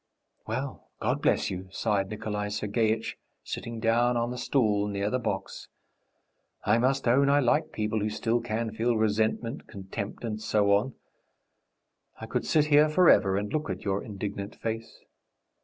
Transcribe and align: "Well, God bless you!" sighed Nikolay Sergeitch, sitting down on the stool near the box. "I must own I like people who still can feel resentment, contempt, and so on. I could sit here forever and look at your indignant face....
"Well, 0.47 0.89
God 0.99 1.21
bless 1.21 1.51
you!" 1.51 1.67
sighed 1.69 2.09
Nikolay 2.09 2.49
Sergeitch, 2.49 3.19
sitting 3.43 3.79
down 3.79 4.17
on 4.17 4.31
the 4.31 4.37
stool 4.39 4.87
near 4.87 5.11
the 5.11 5.19
box. 5.19 5.67
"I 6.63 6.79
must 6.79 7.07
own 7.07 7.29
I 7.29 7.39
like 7.39 7.71
people 7.71 7.99
who 7.99 8.09
still 8.09 8.41
can 8.41 8.71
feel 8.73 8.97
resentment, 8.97 9.67
contempt, 9.67 10.23
and 10.23 10.41
so 10.41 10.71
on. 10.71 10.95
I 12.19 12.25
could 12.25 12.47
sit 12.47 12.65
here 12.65 12.89
forever 12.89 13.37
and 13.37 13.53
look 13.53 13.69
at 13.69 13.85
your 13.85 14.03
indignant 14.03 14.55
face.... 14.55 15.01